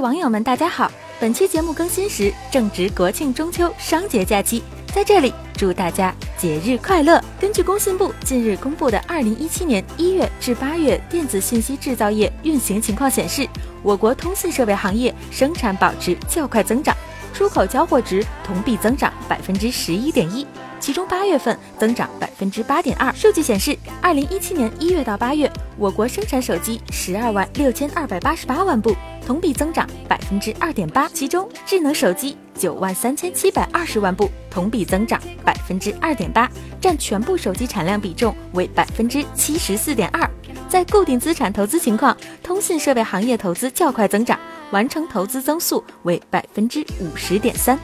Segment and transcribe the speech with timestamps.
[0.00, 0.90] 网友们，大家好！
[1.18, 4.62] 本期节目更新时正值国庆中秋双节假期，
[4.94, 7.22] 在这里祝大家节日快乐。
[7.40, 13.48] 根据工信部近日公布的二零一七年一月至八月电子信息制造业运行情况显示，
[13.82, 16.96] 我国通信设备行业生产保持较快增长，
[17.34, 20.46] 出口交货值同比增长百分之十一点一。
[20.80, 23.12] 其中八月份增长百分之八点二。
[23.14, 28.94] 数据显示，二零一七年一月到八月，我国生产手机十二万六千二百八十八万部，
[29.26, 31.08] 同比增长百分之二点八。
[31.08, 36.50] 其中智能手机九万三千七百二十万部，同比增长百分之二点八，
[36.80, 40.28] 占全部手机产量比重为百分之七十四点二。
[40.68, 44.38] 在固定资产投资情况，通信设备行业投资较快增长，
[44.70, 47.78] 完成投资增速为百分之五十点三。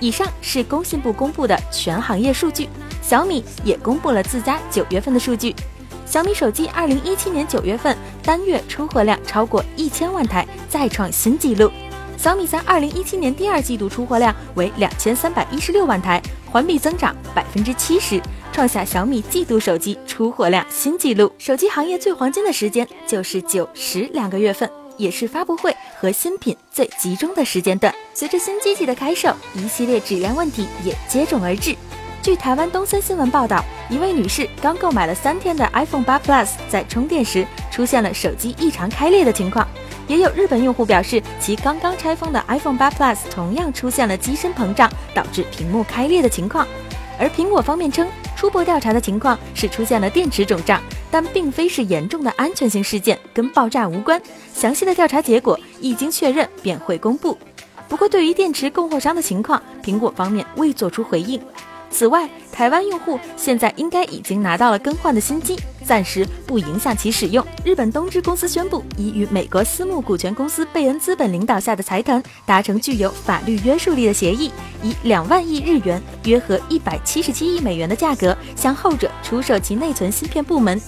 [0.00, 2.68] 以上是工信部公布的全行业数据，
[3.02, 5.54] 小米也公布了自家九月份的数据。
[6.06, 11.70] 小米手机二零一七年九月份单月出货量超过一千万台，再创新纪录。
[12.16, 18.20] 小米在二零一七年第二季度出货量为两千三百一十六万台，环比增长百分之七十，
[18.52, 21.32] 创下小米季度手机出货量新纪录。
[21.38, 24.70] 手机行业最黄金的时间就是九十两个月份。
[24.96, 27.94] 也是发布会和新品最集中的时间段。
[28.12, 31.76] 随着新机器的开售，一系列质量问题也接踵而至。
[32.22, 39.68] 据台湾东森新闻报道，一位女士刚购买了三天的 iPhone 八 Plus，在充电时出现了手机异常开裂的情况。
[40.06, 46.66] 也有日本用户表示，其刚刚拆封的 iPhone 八 Plus 同样出现了机身膨胀导致屏幕开裂的情况。
[47.18, 50.82] 而苹果方面称，初步调查的情况是出现了电池肿胀。
[51.14, 54.20] 但并非是严重的安全性事件，跟爆炸无关。
[54.52, 57.38] 详细的调查结果一经确认便会公布。
[57.88, 61.40] 不过，对于电池供货商的情况，苹果方面未做出回应。
[61.94, 67.46] 此外，台湾用户现在应该已经拿到了更换的新机，暂时不影响其使用。
[67.64, 74.50] 日本东芝公司宣布，已与美国私募股权公司贝恩资本领导下的财团达成具有法律约束力的协议，
[74.82, 80.80] 以两万亿日元（约合一百七十七亿美元）的价格向后者出售其内存芯片部门。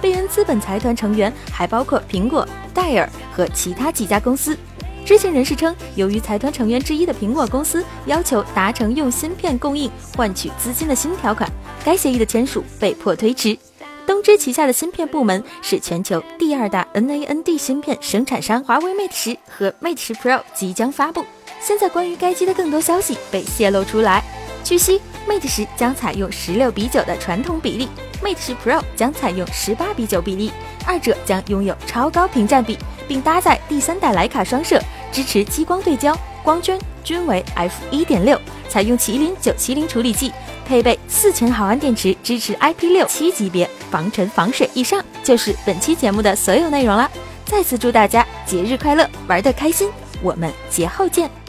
[0.00, 4.58] 贝恩资本财团成员还包括苹果、戴尔和其他几家公司。
[5.04, 11.50] 知情人士称，由于财团成员之一的苹果公司要求达成用芯片供应换取资金的新条款，
[11.84, 13.58] 该协议的签署被迫推迟。
[14.06, 21.24] 东芝旗下的芯片部门是全球第二大 NAND 芯片生产商华为 Mate 十和 Mate 十 Pro 即将发布。
[21.60, 24.22] 现在关于该机的更多消息被泄露出来。
[24.62, 27.88] 据悉，Mate 十将采用十六比九的传统比例。
[28.22, 30.52] Mate 十 Pro 将采用十八比九比例，
[30.86, 32.78] 二者将拥有超高屏占比，
[33.10, 40.30] 并搭载第三代徕卡双摄，支持激光对焦，光圈均为 f 一点六，采用麒麟九七零处理器，
[40.64, 44.70] 配备四千毫安电池，支持 IP 六七级别防尘防水。
[44.74, 47.10] 以上就是本期节目的所有内容了，
[47.44, 49.90] 再次祝大家节日快乐，玩得开心，
[50.22, 51.39] 我们节后见。